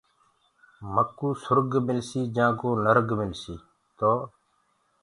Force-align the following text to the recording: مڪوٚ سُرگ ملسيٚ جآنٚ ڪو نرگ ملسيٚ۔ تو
مڪوٚ 0.93 1.39
سُرگ 1.43 1.69
ملسيٚ 1.87 2.31
جآنٚ 2.35 2.57
ڪو 2.59 2.69
نرگ 2.85 3.07
ملسيٚ۔ 3.19 3.63
تو 3.97 4.11